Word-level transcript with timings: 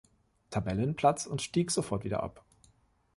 Tabellenplatz 0.49 1.27
und 1.27 1.43
stieg 1.43 1.69
sofort 1.69 2.03
wieder 2.03 2.23
ab. 2.23 2.43